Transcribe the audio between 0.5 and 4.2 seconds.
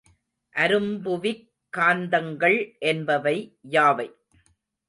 அரும்புவிக் காந்தங்கள் என்பவை யாவை?